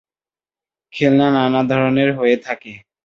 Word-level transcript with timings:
খেলনা 0.93 1.27
নানা 1.35 1.61
ধরণের 1.69 2.09
হয়ে 2.13 2.35
থাকে। 2.37 2.71